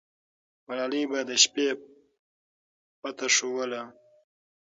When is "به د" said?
1.11-1.31